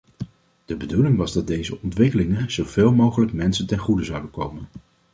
[0.65, 4.67] De bedoeling was dat deze ontwikkelingen zo veel mogelijk mensen ten goede zouden komen.